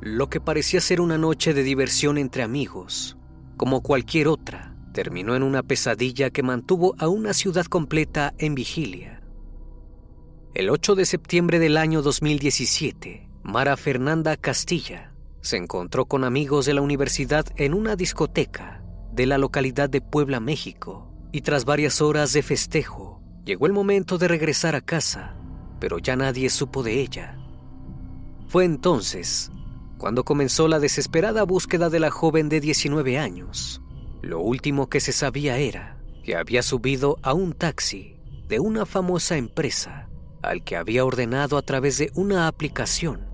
[0.00, 3.18] Lo que parecía ser una noche de diversión entre amigos,
[3.58, 9.22] como cualquier otra, terminó en una pesadilla que mantuvo a una ciudad completa en vigilia.
[10.54, 15.12] El 8 de septiembre del año 2017, Mara Fernanda Castilla
[15.42, 18.82] se encontró con amigos de la universidad en una discoteca
[19.12, 24.16] de la localidad de Puebla, México, y tras varias horas de festejo, llegó el momento
[24.16, 25.36] de regresar a casa,
[25.78, 27.36] pero ya nadie supo de ella.
[28.48, 29.52] Fue entonces
[30.00, 33.82] cuando comenzó la desesperada búsqueda de la joven de 19 años.
[34.22, 38.16] Lo último que se sabía era que había subido a un taxi
[38.48, 40.08] de una famosa empresa
[40.42, 43.28] al que había ordenado a través de una aplicación.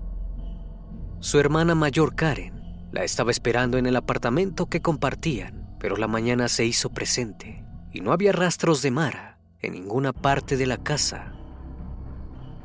[1.21, 6.49] Su hermana mayor Karen la estaba esperando en el apartamento que compartían, pero la mañana
[6.49, 7.63] se hizo presente
[7.93, 11.33] y no había rastros de Mara en ninguna parte de la casa.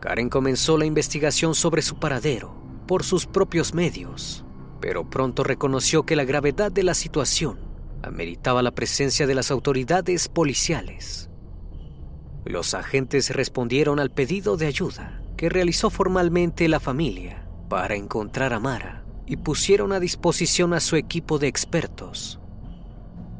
[0.00, 4.44] Karen comenzó la investigación sobre su paradero por sus propios medios,
[4.80, 7.58] pero pronto reconoció que la gravedad de la situación
[8.02, 11.30] ameritaba la presencia de las autoridades policiales.
[12.44, 18.60] Los agentes respondieron al pedido de ayuda que realizó formalmente la familia para encontrar a
[18.60, 22.40] Mara y pusieron a disposición a su equipo de expertos.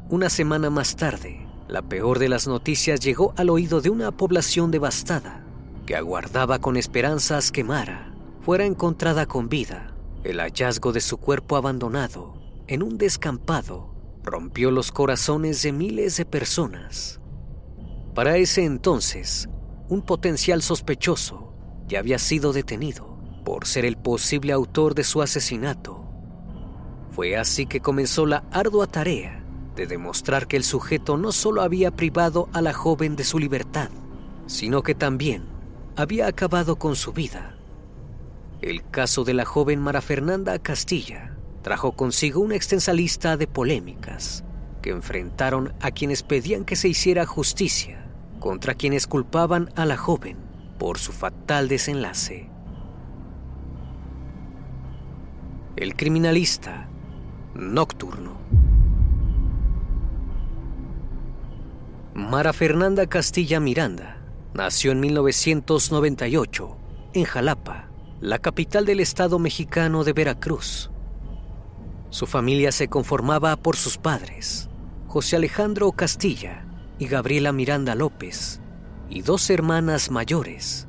[0.09, 4.71] Una semana más tarde, la peor de las noticias llegó al oído de una población
[4.71, 5.43] devastada
[5.85, 8.12] que aguardaba con esperanzas que Mara
[8.43, 9.95] fuera encontrada con vida.
[10.23, 12.33] El hallazgo de su cuerpo abandonado
[12.67, 17.21] en un descampado rompió los corazones de miles de personas.
[18.13, 19.47] Para ese entonces,
[19.87, 21.53] un potencial sospechoso
[21.87, 26.05] ya había sido detenido por ser el posible autor de su asesinato.
[27.11, 31.91] Fue así que comenzó la ardua tarea de demostrar que el sujeto no solo había
[31.91, 33.89] privado a la joven de su libertad,
[34.47, 35.45] sino que también
[35.95, 37.52] había acabado con su vida.
[38.63, 44.45] El caso de la joven Mara Fernanda Castilla trajo consigo una extensa lista de polémicas
[44.81, 50.37] que enfrentaron a quienes pedían que se hiciera justicia contra quienes culpaban a la joven
[50.79, 52.49] por su fatal desenlace.
[55.75, 56.87] El criminalista
[57.55, 58.37] nocturno.
[62.13, 64.21] Mara Fernanda Castilla Miranda
[64.53, 66.77] nació en 1998
[67.13, 67.89] en Jalapa,
[68.23, 70.89] la capital del estado mexicano de Veracruz.
[72.09, 74.69] Su familia se conformaba por sus padres,
[75.07, 76.65] José Alejandro Castilla
[76.97, 78.61] y Gabriela Miranda López,
[79.09, 80.87] y dos hermanas mayores.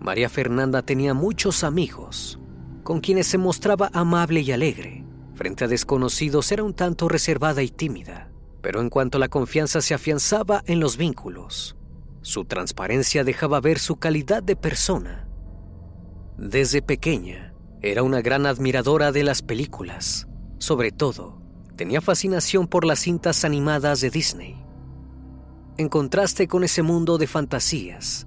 [0.00, 2.40] María Fernanda tenía muchos amigos,
[2.82, 5.04] con quienes se mostraba amable y alegre.
[5.36, 8.32] Frente a desconocidos era un tanto reservada y tímida,
[8.62, 11.76] pero en cuanto la confianza se afianzaba en los vínculos,
[12.22, 15.25] su transparencia dejaba ver su calidad de persona.
[16.38, 20.28] Desde pequeña, era una gran admiradora de las películas.
[20.58, 21.40] Sobre todo,
[21.76, 24.62] tenía fascinación por las cintas animadas de Disney.
[25.78, 28.26] En contraste con ese mundo de fantasías,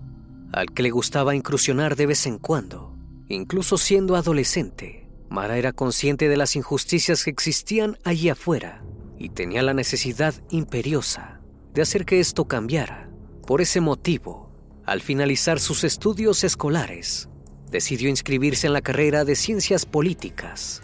[0.52, 2.96] al que le gustaba incursionar de vez en cuando,
[3.28, 8.84] incluso siendo adolescente, Mara era consciente de las injusticias que existían allí afuera
[9.20, 11.42] y tenía la necesidad imperiosa
[11.76, 13.12] de hacer que esto cambiara.
[13.46, 14.52] Por ese motivo,
[14.86, 17.30] al finalizar sus estudios escolares,
[17.72, 20.82] decidió inscribirse en la carrera de Ciencias Políticas.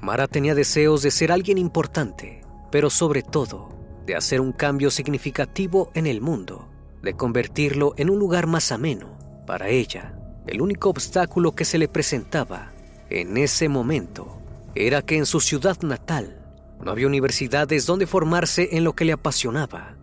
[0.00, 3.68] Mara tenía deseos de ser alguien importante, pero sobre todo
[4.06, 6.68] de hacer un cambio significativo en el mundo,
[7.02, 9.16] de convertirlo en un lugar más ameno.
[9.46, 10.14] Para ella,
[10.46, 12.72] el único obstáculo que se le presentaba
[13.10, 14.40] en ese momento
[14.74, 16.40] era que en su ciudad natal
[16.82, 19.96] no había universidades donde formarse en lo que le apasionaba.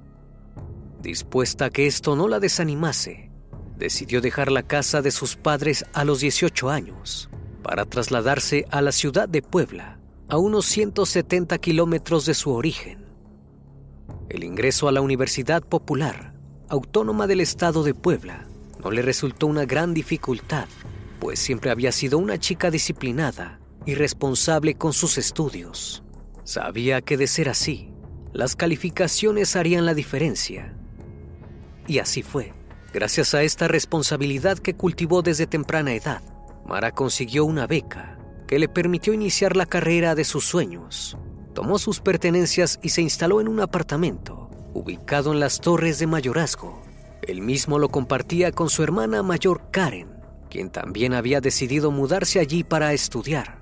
[1.01, 3.26] Dispuesta a que esto no la desanimase,
[3.77, 7.29] decidió dejar la casa de sus padres a los 18 años
[7.61, 13.05] para trasladarse a la ciudad de Puebla, a unos 170 kilómetros de su origen.
[14.29, 16.33] El ingreso a la Universidad Popular,
[16.69, 18.47] autónoma del estado de Puebla,
[18.83, 20.67] no le resultó una gran dificultad,
[21.19, 26.03] pues siempre había sido una chica disciplinada y responsable con sus estudios.
[26.43, 27.91] Sabía que de ser así,
[28.33, 30.73] las calificaciones harían la diferencia.
[31.87, 32.56] Y así fue.
[32.93, 36.21] Gracias a esta responsabilidad que cultivó desde temprana edad,
[36.65, 38.17] Mara consiguió una beca
[38.47, 41.17] que le permitió iniciar la carrera de sus sueños.
[41.53, 46.81] Tomó sus pertenencias y se instaló en un apartamento ubicado en las Torres de Mayorazgo.
[47.23, 50.07] Él mismo lo compartía con su hermana mayor Karen,
[50.49, 53.59] quien también había decidido mudarse allí para estudiar.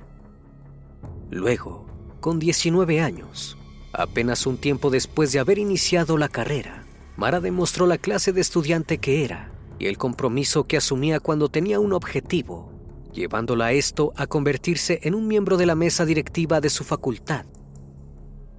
[1.31, 1.85] Luego,
[2.19, 3.57] con 19 años,
[3.93, 6.85] apenas un tiempo después de haber iniciado la carrera,
[7.17, 11.79] Mara demostró la clase de estudiante que era y el compromiso que asumía cuando tenía
[11.79, 12.71] un objetivo,
[13.13, 17.45] llevándola a esto a convertirse en un miembro de la mesa directiva de su facultad.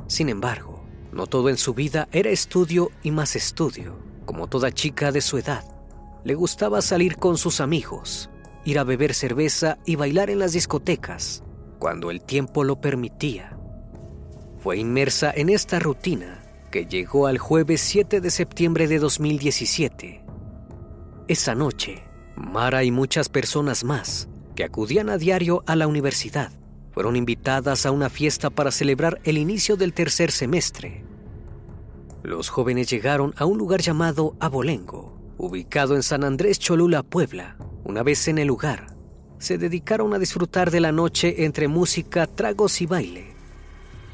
[0.06, 3.98] Sin embargo, no todo en su vida era estudio y más estudio.
[4.24, 5.64] Como toda chica de su edad,
[6.24, 8.28] le gustaba salir con sus amigos,
[8.64, 11.42] ir a beber cerveza y bailar en las discotecas,
[11.78, 13.56] cuando el tiempo lo permitía.
[14.58, 16.42] Fue inmersa en esta rutina
[16.72, 20.22] llegó al jueves 7 de septiembre de 2017.
[21.28, 22.02] Esa noche,
[22.36, 26.52] Mara y muchas personas más que acudían a diario a la universidad
[26.92, 31.04] fueron invitadas a una fiesta para celebrar el inicio del tercer semestre.
[32.22, 37.56] Los jóvenes llegaron a un lugar llamado Abolengo, ubicado en San Andrés Cholula, Puebla.
[37.84, 38.96] Una vez en el lugar,
[39.38, 43.34] se dedicaron a disfrutar de la noche entre música, tragos y baile.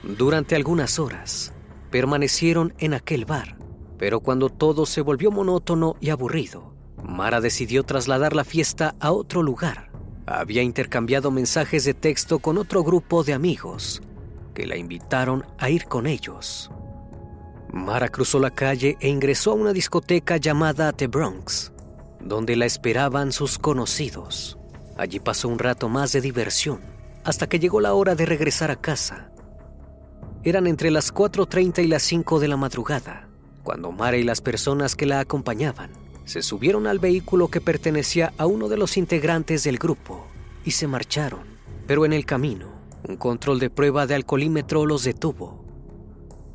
[0.03, 1.53] Durante algunas horas,
[1.93, 3.57] permanecieron en aquel bar,
[3.99, 6.75] pero cuando todo se volvió monótono y aburrido,
[7.05, 9.93] Mara decidió trasladar la fiesta a otro lugar.
[10.27, 14.03] Había intercambiado mensajes de texto con otro grupo de amigos
[14.55, 16.71] que la invitaron a ir con ellos.
[17.73, 21.73] Mara cruzó la calle e ingresó a una discoteca llamada The Bronx,
[22.21, 24.59] donde la esperaban sus conocidos.
[24.97, 26.81] Allí pasó un rato más de diversión,
[27.25, 29.32] hasta que llegó la hora de regresar a casa.
[30.45, 33.29] Eran entre las 4.30 y las 5 de la madrugada,
[33.63, 35.91] cuando Mara y las personas que la acompañaban
[36.25, 40.27] se subieron al vehículo que pertenecía a uno de los integrantes del grupo
[40.65, 41.45] y se marcharon.
[41.87, 42.73] Pero en el camino,
[43.09, 45.65] un control de prueba de alcoholímetro los detuvo.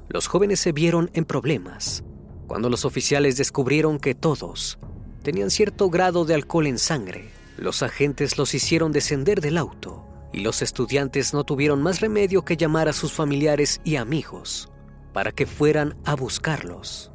[0.10, 2.04] Los jóvenes se vieron en problemas
[2.46, 4.80] cuando los oficiales descubrieron que todos
[5.24, 7.30] tenían cierto grado de alcohol en sangre.
[7.58, 12.58] Los agentes los hicieron descender del auto y los estudiantes no tuvieron más remedio que
[12.58, 14.72] llamar a sus familiares y amigos
[15.14, 17.12] para que fueran a buscarlos.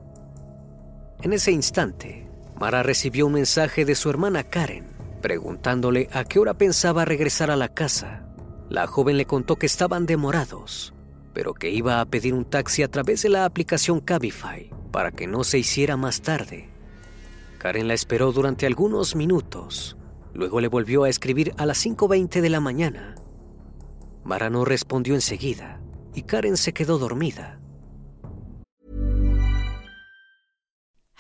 [1.21, 2.29] En ese instante,
[2.59, 4.93] Mara recibió un mensaje de su hermana Karen
[5.23, 8.27] preguntándole a qué hora pensaba regresar a la casa.
[8.69, 10.93] La joven le contó que estaban demorados,
[11.33, 15.27] pero que iba a pedir un taxi a través de la aplicación Cabify para que
[15.27, 16.69] no se hiciera más tarde.
[17.59, 19.97] Karen la esperó durante algunos minutos
[20.35, 23.15] Luego le volvió a escribir a las 5.20 de la mañana.
[24.25, 25.81] Mara no respondió enseguida
[26.15, 27.59] y Karen se quedó dormida.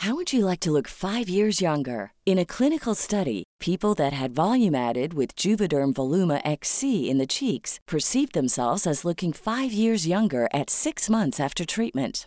[0.02, 2.12] How would you like to look five years younger?
[2.26, 7.26] In a clinical study, people that had volume added with Juvederm Voluma XC in the
[7.26, 12.26] cheeks perceived themselves as looking five years younger at six months after treatment.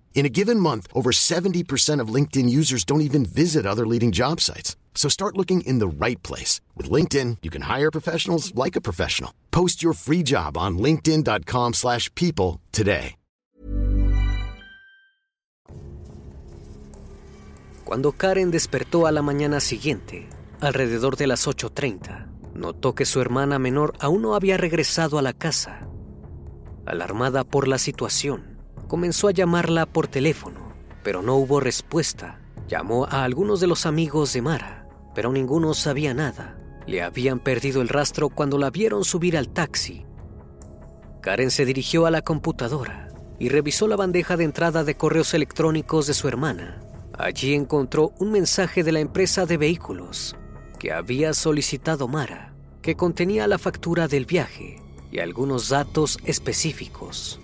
[0.13, 4.39] In a given month, over 70% of LinkedIn users don't even visit other leading job
[4.39, 4.75] sites.
[4.93, 6.61] So start looking in the right place.
[6.77, 9.33] With LinkedIn, you can hire professionals like a professional.
[9.49, 13.15] Post your free job on linkedin.com slash people today.
[17.91, 20.29] Cuando Karen despertó a la mañana siguiente,
[20.61, 25.33] alrededor de las 8.30, notó que su hermana menor aún no había regresado a la
[25.33, 25.89] casa.
[26.85, 28.50] Alarmada por la situación,
[28.91, 32.41] comenzó a llamarla por teléfono, pero no hubo respuesta.
[32.67, 36.57] Llamó a algunos de los amigos de Mara, pero ninguno sabía nada.
[36.87, 40.05] Le habían perdido el rastro cuando la vieron subir al taxi.
[41.21, 43.07] Karen se dirigió a la computadora
[43.39, 46.81] y revisó la bandeja de entrada de correos electrónicos de su hermana.
[47.17, 50.35] Allí encontró un mensaje de la empresa de vehículos
[50.79, 54.81] que había solicitado Mara, que contenía la factura del viaje
[55.13, 57.40] y algunos datos específicos.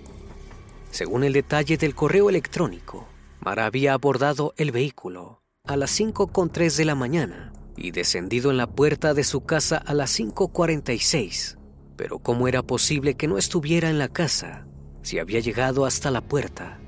[0.91, 3.07] Según el detalle del correo electrónico,
[3.39, 8.67] Mara había abordado el vehículo a las 5.3 de la mañana y descendido en la
[8.67, 11.57] puerta de su casa a las 5.46.
[11.95, 14.65] Pero ¿cómo era posible que no estuviera en la casa
[15.01, 16.79] si había llegado hasta la puerta?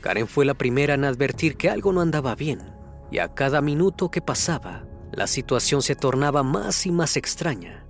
[0.00, 2.60] Karen fue la primera en advertir que algo no andaba bien
[3.10, 7.86] y a cada minuto que pasaba, la situación se tornaba más y más extraña.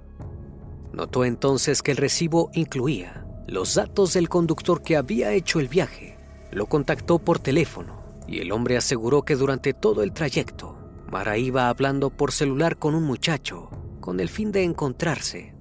[0.93, 6.17] Notó entonces que el recibo incluía los datos del conductor que había hecho el viaje.
[6.51, 10.79] Lo contactó por teléfono y el hombre aseguró que durante todo el trayecto,
[11.11, 13.71] Mara iba hablando por celular con un muchacho
[14.01, 15.55] con el fin de encontrarse.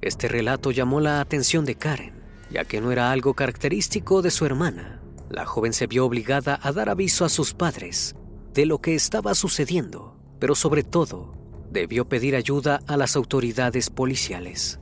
[0.00, 2.14] Este relato llamó la atención de Karen,
[2.50, 5.00] ya que no era algo característico de su hermana.
[5.30, 8.14] La joven se vio obligada a dar aviso a sus padres
[8.54, 11.34] de lo que estaba sucediendo, pero sobre todo
[11.70, 14.80] debió pedir ayuda a las autoridades policiales.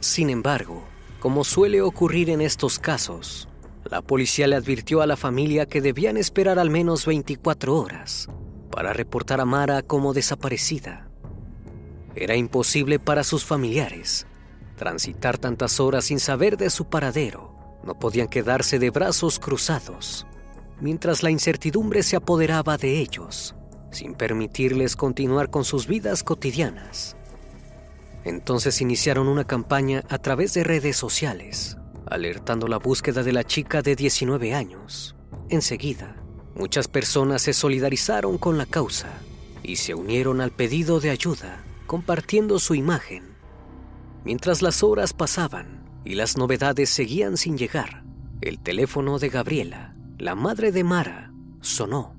[0.00, 0.84] Sin embargo,
[1.20, 3.48] como suele ocurrir en estos casos,
[3.84, 8.28] la policía le advirtió a la familia que debían esperar al menos 24 horas
[8.70, 11.08] para reportar a Mara como desaparecida.
[12.14, 14.26] Era imposible para sus familiares
[14.76, 17.54] transitar tantas horas sin saber de su paradero.
[17.84, 20.26] No podían quedarse de brazos cruzados
[20.80, 23.54] mientras la incertidumbre se apoderaba de ellos,
[23.90, 27.15] sin permitirles continuar con sus vidas cotidianas.
[28.26, 33.82] Entonces iniciaron una campaña a través de redes sociales, alertando la búsqueda de la chica
[33.82, 35.14] de 19 años.
[35.48, 36.16] Enseguida,
[36.56, 39.12] muchas personas se solidarizaron con la causa
[39.62, 43.36] y se unieron al pedido de ayuda, compartiendo su imagen.
[44.24, 48.02] Mientras las horas pasaban y las novedades seguían sin llegar,
[48.40, 52.16] el teléfono de Gabriela, la madre de Mara, sonó.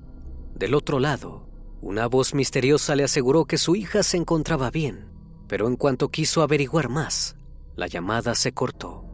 [0.54, 1.50] Del otro lado,
[1.82, 5.17] una voz misteriosa le aseguró que su hija se encontraba bien
[5.48, 7.36] pero en cuanto quiso averiguar más,
[7.74, 9.04] la llamada se cortó.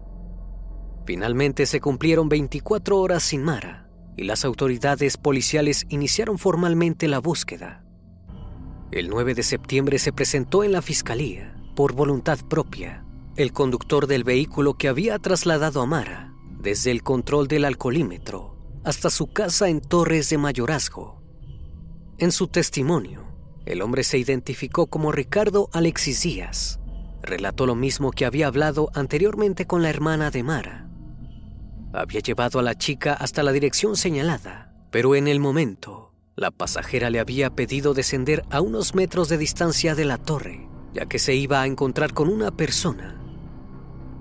[1.06, 7.84] Finalmente se cumplieron 24 horas sin Mara y las autoridades policiales iniciaron formalmente la búsqueda.
[8.90, 13.04] El 9 de septiembre se presentó en la fiscalía, por voluntad propia,
[13.36, 19.10] el conductor del vehículo que había trasladado a Mara desde el control del alcoholímetro hasta
[19.10, 21.22] su casa en Torres de Mayorazgo.
[22.18, 23.33] En su testimonio,
[23.66, 26.80] el hombre se identificó como Ricardo Alexis Díaz.
[27.22, 30.88] Relató lo mismo que había hablado anteriormente con la hermana de Mara.
[31.92, 37.08] Había llevado a la chica hasta la dirección señalada, pero en el momento, la pasajera
[37.08, 41.34] le había pedido descender a unos metros de distancia de la torre, ya que se
[41.34, 43.20] iba a encontrar con una persona.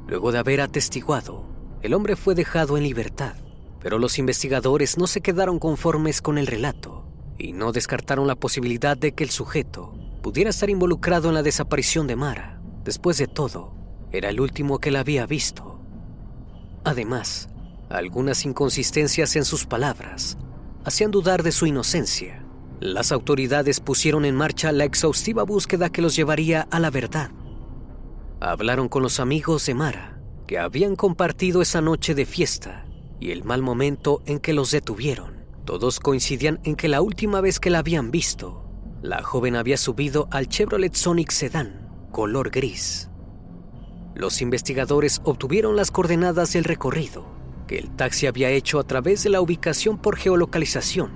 [0.08, 3.36] Luego de haber atestiguado el hombre fue dejado en libertad,
[3.82, 7.03] pero los investigadores no se quedaron conformes con el relato
[7.38, 12.08] y no descartaron la posibilidad de que el sujeto pudiera estar involucrado en la desaparición
[12.08, 12.62] de Mara.
[12.84, 13.74] Después de todo,
[14.12, 15.80] era el último que la había visto.
[16.84, 17.50] Además,
[17.90, 20.38] algunas inconsistencias en sus palabras
[20.86, 22.46] hacían dudar de su inocencia.
[22.80, 27.32] Las autoridades pusieron en marcha la exhaustiva búsqueda que los llevaría a la verdad.
[28.40, 32.86] Hablaron con los amigos de Mara, que habían compartido esa noche de fiesta
[33.20, 35.33] y el mal momento en que los detuvieron.
[35.65, 38.65] Todos coincidían en que la última vez que la habían visto,
[39.01, 43.10] la joven había subido al Chevrolet Sonic Sedan, color gris.
[44.15, 47.25] Los investigadores obtuvieron las coordenadas del recorrido
[47.67, 51.12] que el taxi había hecho a través de la ubicación por geolocalización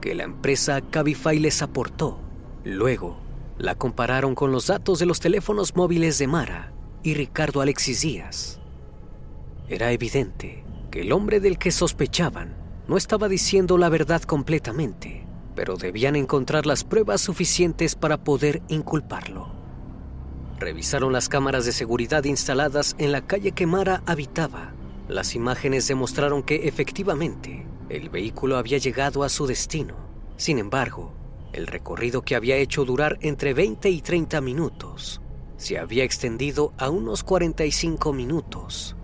[0.00, 2.18] que la empresa Cabify les aportó.
[2.64, 3.18] Luego,
[3.58, 8.60] la compararon con los datos de los teléfonos móviles de Mara y Ricardo Alexis Díaz.
[9.68, 12.59] Era evidente que el hombre del que sospechaban
[12.90, 19.46] no estaba diciendo la verdad completamente, pero debían encontrar las pruebas suficientes para poder inculparlo.
[20.58, 24.72] Revisaron las cámaras de seguridad instaladas en la calle que Mara habitaba.
[25.06, 29.94] Las imágenes demostraron que efectivamente el vehículo había llegado a su destino.
[30.36, 31.12] Sin embargo,
[31.52, 35.20] el recorrido que había hecho durar entre 20 y 30 minutos
[35.58, 38.96] se había extendido a unos 45 minutos.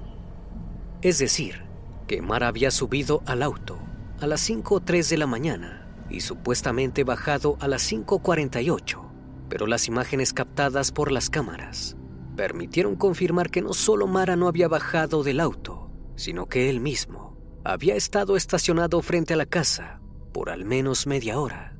[1.02, 1.65] Es decir,
[2.06, 3.78] que Mara había subido al auto
[4.20, 9.02] a las 5.03 de la mañana y supuestamente bajado a las 5.48,
[9.48, 11.96] pero las imágenes captadas por las cámaras
[12.36, 17.36] permitieron confirmar que no solo Mara no había bajado del auto, sino que él mismo
[17.64, 20.00] había estado estacionado frente a la casa
[20.32, 21.76] por al menos media hora.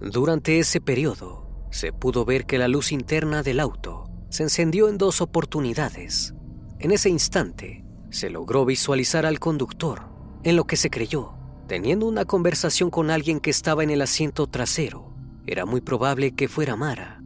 [0.00, 4.98] Durante ese periodo, se pudo ver que la luz interna del auto se encendió en
[4.98, 6.34] dos oportunidades.
[6.80, 7.81] En ese instante,
[8.12, 10.02] se logró visualizar al conductor,
[10.44, 11.32] en lo que se creyó,
[11.66, 15.14] teniendo una conversación con alguien que estaba en el asiento trasero.
[15.46, 17.22] Era muy probable que fuera Mara.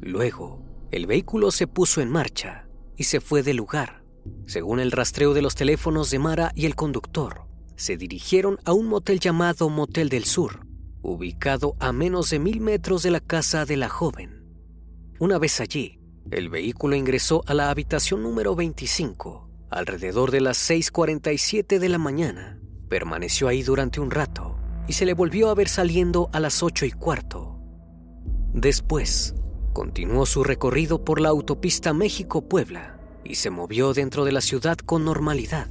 [0.00, 4.02] Luego, el vehículo se puso en marcha y se fue del lugar.
[4.46, 7.46] Según el rastreo de los teléfonos de Mara y el conductor,
[7.76, 10.66] se dirigieron a un motel llamado Motel del Sur,
[11.00, 14.44] ubicado a menos de mil metros de la casa de la joven.
[15.20, 16.00] Una vez allí,
[16.32, 22.60] el vehículo ingresó a la habitación número 25 Alrededor de las 6.47 de la mañana,
[22.88, 26.86] permaneció ahí durante un rato y se le volvió a ver saliendo a las 8
[26.86, 27.58] y cuarto.
[28.52, 29.34] Después,
[29.72, 35.04] continuó su recorrido por la autopista México-Puebla y se movió dentro de la ciudad con
[35.04, 35.68] normalidad.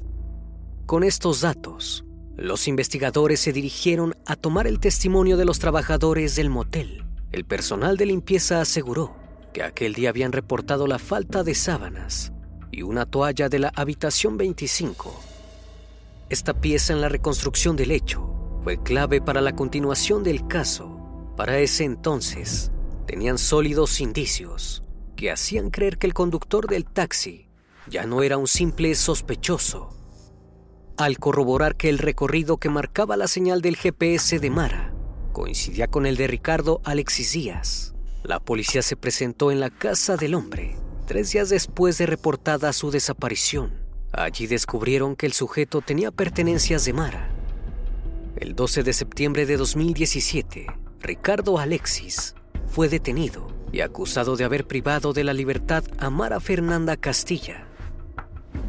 [0.85, 2.03] Con estos datos,
[2.35, 7.05] los investigadores se dirigieron a tomar el testimonio de los trabajadores del motel.
[7.31, 9.15] El personal de limpieza aseguró
[9.53, 12.33] que aquel día habían reportado la falta de sábanas
[12.71, 15.13] y una toalla de la habitación 25.
[16.29, 21.33] Esta pieza en la reconstrucción del hecho fue clave para la continuación del caso.
[21.37, 22.71] Para ese entonces,
[23.05, 24.83] tenían sólidos indicios
[25.15, 27.47] que hacían creer que el conductor del taxi
[27.87, 29.89] ya no era un simple sospechoso.
[30.97, 34.93] Al corroborar que el recorrido que marcaba la señal del GPS de Mara
[35.31, 40.33] coincidía con el de Ricardo Alexis Díaz, la policía se presentó en la casa del
[40.33, 43.73] hombre tres días después de reportada su desaparición.
[44.11, 47.29] Allí descubrieron que el sujeto tenía pertenencias de Mara.
[48.35, 50.67] El 12 de septiembre de 2017,
[50.99, 52.35] Ricardo Alexis
[52.67, 57.67] fue detenido y acusado de haber privado de la libertad a Mara Fernanda Castilla.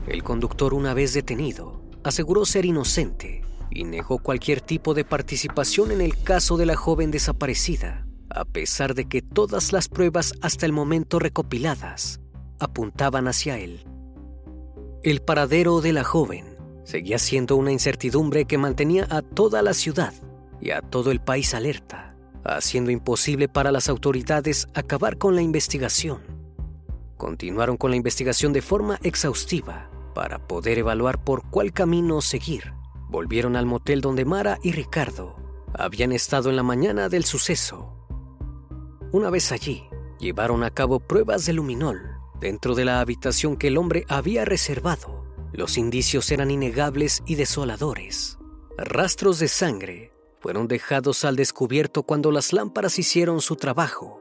[0.07, 6.01] El conductor, una vez detenido, aseguró ser inocente y negó cualquier tipo de participación en
[6.01, 10.73] el caso de la joven desaparecida, a pesar de que todas las pruebas hasta el
[10.73, 12.21] momento recopiladas
[12.59, 13.85] apuntaban hacia él.
[15.03, 20.13] El paradero de la joven seguía siendo una incertidumbre que mantenía a toda la ciudad
[20.61, 26.23] y a todo el país alerta, haciendo imposible para las autoridades acabar con la investigación.
[27.17, 32.73] Continuaron con la investigación de forma exhaustiva para poder evaluar por cuál camino seguir.
[33.09, 35.37] Volvieron al motel donde Mara y Ricardo
[35.75, 37.93] habían estado en la mañana del suceso.
[39.13, 39.85] Una vez allí,
[40.19, 45.25] llevaron a cabo pruebas de luminol Dentro de la habitación que el hombre había reservado,
[45.53, 48.39] los indicios eran innegables y desoladores.
[48.77, 54.21] Rastros de sangre fueron dejados al descubierto cuando las lámparas hicieron su trabajo.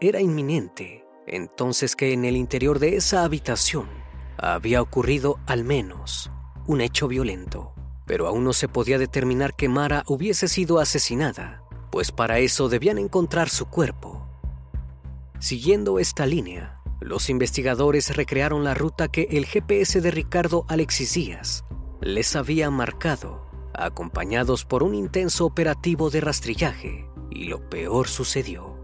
[0.00, 3.88] Era inminente entonces que en el interior de esa habitación
[4.36, 6.30] había ocurrido al menos
[6.66, 7.72] un hecho violento,
[8.06, 12.98] pero aún no se podía determinar que Mara hubiese sido asesinada, pues para eso debían
[12.98, 14.26] encontrar su cuerpo.
[15.38, 21.64] Siguiendo esta línea, los investigadores recrearon la ruta que el GPS de Ricardo Alexis Díaz
[22.00, 28.76] les había marcado, acompañados por un intenso operativo de rastrillaje, y lo peor sucedió.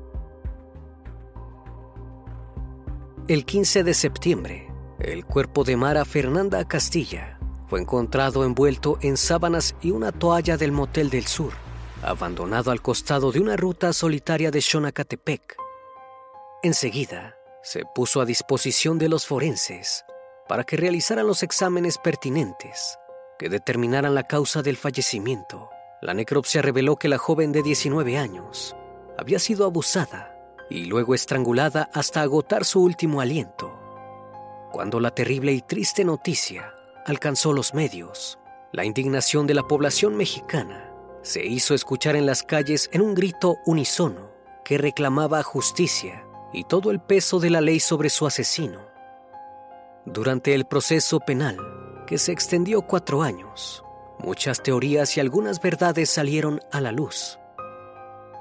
[3.28, 9.74] El 15 de septiembre, el cuerpo de Mara Fernanda Castilla fue encontrado envuelto en sábanas
[9.80, 11.52] y una toalla del Motel del Sur,
[12.02, 15.56] abandonado al costado de una ruta solitaria de Xonacatepec.
[16.62, 20.04] Enseguida, se puso a disposición de los forenses
[20.46, 22.98] para que realizaran los exámenes pertinentes
[23.38, 25.70] que determinaran la causa del fallecimiento.
[26.02, 28.76] La necropsia reveló que la joven de 19 años
[29.18, 30.36] había sido abusada
[30.68, 33.80] y luego estrangulada hasta agotar su último aliento.
[34.70, 36.74] Cuando la terrible y triste noticia
[37.06, 38.38] alcanzó los medios,
[38.72, 43.56] la indignación de la población mexicana se hizo escuchar en las calles en un grito
[43.64, 44.30] unisono
[44.64, 48.80] que reclamaba justicia y todo el peso de la ley sobre su asesino.
[50.06, 51.58] Durante el proceso penal,
[52.06, 53.84] que se extendió cuatro años,
[54.18, 57.38] muchas teorías y algunas verdades salieron a la luz.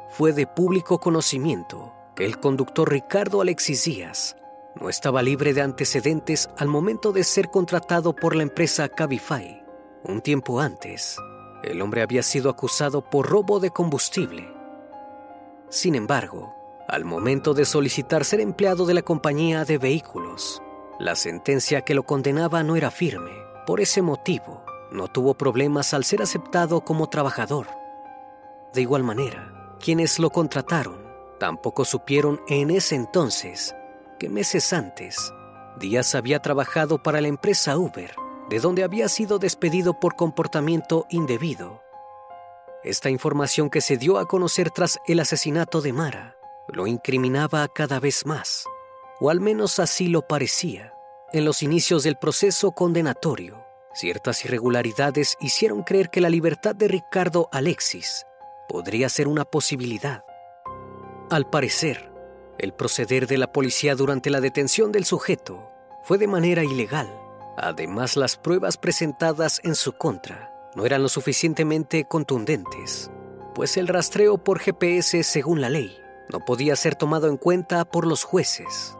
[0.09, 4.37] Fue de público conocimiento que el conductor Ricardo Alexis Díaz
[4.79, 9.63] no estaba libre de antecedentes al momento de ser contratado por la empresa Cabify.
[10.03, 11.17] Un tiempo antes,
[11.63, 14.51] el hombre había sido acusado por robo de combustible.
[15.69, 16.53] Sin embargo,
[16.87, 20.61] al momento de solicitar ser empleado de la compañía de vehículos.
[20.99, 23.31] La sentencia que lo condenaba no era firme.
[23.65, 27.67] Por ese motivo, no tuvo problemas al ser aceptado como trabajador.
[28.73, 31.01] De igual manera, quienes lo contrataron
[31.39, 33.75] tampoco supieron en ese entonces
[34.19, 35.33] que meses antes,
[35.79, 38.15] Díaz había trabajado para la empresa Uber,
[38.49, 41.81] de donde había sido despedido por comportamiento indebido.
[42.83, 47.99] Esta información que se dio a conocer tras el asesinato de Mara lo incriminaba cada
[47.99, 48.65] vez más,
[49.19, 50.93] o al menos así lo parecía.
[51.31, 57.49] En los inicios del proceso condenatorio, ciertas irregularidades hicieron creer que la libertad de Ricardo
[57.51, 58.25] Alexis
[58.69, 60.23] podría ser una posibilidad.
[61.29, 62.11] Al parecer,
[62.57, 65.69] el proceder de la policía durante la detención del sujeto
[66.03, 67.09] fue de manera ilegal.
[67.57, 73.11] Además, las pruebas presentadas en su contra no eran lo suficientemente contundentes,
[73.55, 76.02] pues el rastreo por GPS, según la ley,
[76.33, 78.97] no podía ser tomado en cuenta por los jueces.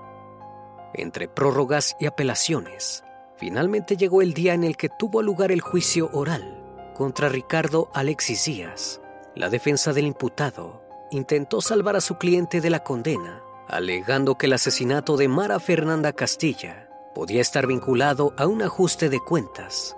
[0.94, 3.04] Entre prórrogas y apelaciones,
[3.38, 6.64] finalmente llegó el día en el que tuvo lugar el juicio oral
[6.96, 9.02] contra Ricardo Alexis Díaz.
[9.36, 14.54] La defensa del imputado intentó salvar a su cliente de la condena, alegando que el
[14.54, 19.98] asesinato de Mara Fernanda Castilla podía estar vinculado a un ajuste de cuentas.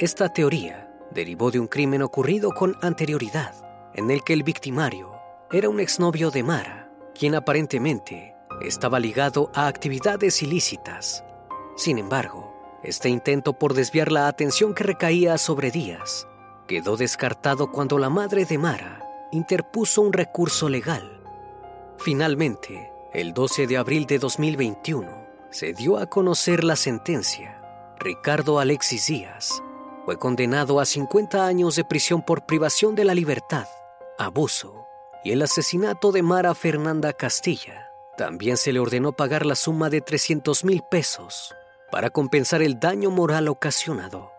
[0.00, 3.54] Esta teoría derivó de un crimen ocurrido con anterioridad,
[3.94, 5.17] en el que el victimario
[5.50, 11.24] era un exnovio de Mara, quien aparentemente estaba ligado a actividades ilícitas.
[11.74, 16.26] Sin embargo, este intento por desviar la atención que recaía sobre Díaz
[16.66, 21.22] quedó descartado cuando la madre de Mara interpuso un recurso legal.
[21.96, 25.08] Finalmente, el 12 de abril de 2021,
[25.50, 27.62] se dio a conocer la sentencia.
[27.98, 29.62] Ricardo Alexis Díaz
[30.04, 33.66] fue condenado a 50 años de prisión por privación de la libertad,
[34.18, 34.77] abuso
[35.28, 37.92] y el asesinato de Mara Fernanda Castilla.
[38.16, 41.54] También se le ordenó pagar la suma de 300 mil pesos
[41.92, 44.32] para compensar el daño moral ocasionado.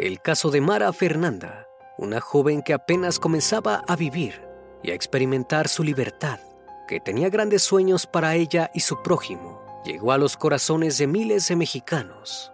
[0.00, 4.42] El caso de Mara Fernanda, una joven que apenas comenzaba a vivir
[4.82, 6.40] y a experimentar su libertad,
[6.88, 11.46] que tenía grandes sueños para ella y su prójimo, llegó a los corazones de miles
[11.46, 12.52] de mexicanos.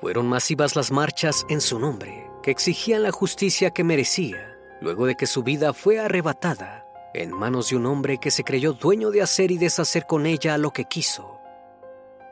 [0.00, 5.14] Fueron masivas las marchas en su nombre que exigían la justicia que merecía luego de
[5.14, 9.20] que su vida fue arrebatada en manos de un hombre que se creyó dueño de
[9.20, 11.38] hacer y deshacer con ella lo que quiso.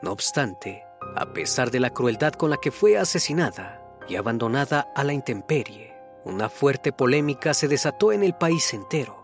[0.01, 0.83] No obstante,
[1.15, 5.95] a pesar de la crueldad con la que fue asesinada y abandonada a la intemperie,
[6.23, 9.23] una fuerte polémica se desató en el país entero.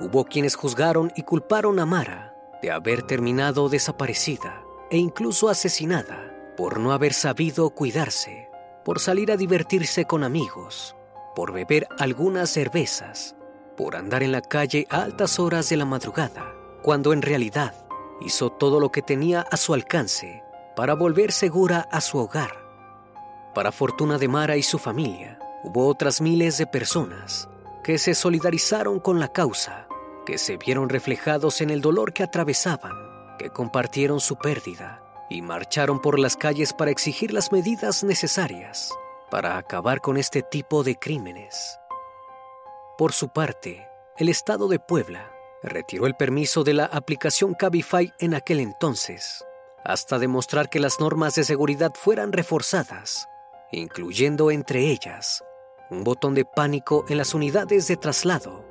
[0.00, 6.27] Hubo quienes juzgaron y culparon a Mara de haber terminado desaparecida e incluso asesinada
[6.58, 8.48] por no haber sabido cuidarse
[8.88, 10.96] por salir a divertirse con amigos,
[11.36, 13.36] por beber algunas cervezas,
[13.76, 17.74] por andar en la calle a altas horas de la madrugada, cuando en realidad
[18.22, 20.42] hizo todo lo que tenía a su alcance
[20.74, 22.56] para volver segura a su hogar.
[23.54, 27.46] Para fortuna de Mara y su familia, hubo otras miles de personas
[27.84, 29.86] que se solidarizaron con la causa,
[30.24, 32.96] que se vieron reflejados en el dolor que atravesaban,
[33.38, 38.90] que compartieron su pérdida y marcharon por las calles para exigir las medidas necesarias
[39.30, 41.78] para acabar con este tipo de crímenes.
[42.96, 43.86] Por su parte,
[44.16, 45.30] el Estado de Puebla
[45.62, 49.44] retiró el permiso de la aplicación Cabify en aquel entonces,
[49.84, 53.28] hasta demostrar que las normas de seguridad fueran reforzadas,
[53.70, 55.44] incluyendo entre ellas
[55.90, 58.64] un botón de pánico en las unidades de traslado.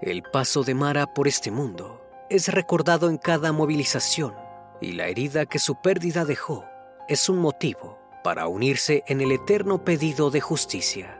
[0.00, 4.34] El paso de Mara por este mundo es recordado en cada movilización
[4.82, 6.64] y la herida que su pérdida dejó
[7.08, 11.18] es un motivo para unirse en el eterno pedido de justicia.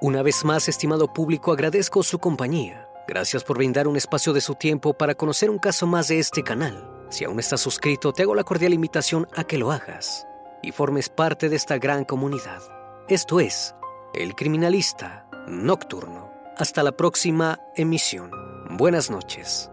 [0.00, 2.88] Una vez más, estimado público, agradezco su compañía.
[3.06, 6.42] Gracias por brindar un espacio de su tiempo para conocer un caso más de este
[6.42, 6.88] canal.
[7.10, 10.26] Si aún estás suscrito, te hago la cordial invitación a que lo hagas
[10.62, 12.62] y formes parte de esta gran comunidad.
[13.08, 13.74] Esto es
[14.14, 16.30] El Criminalista Nocturno.
[16.56, 18.30] Hasta la próxima emisión.
[18.70, 19.70] Buenas noches.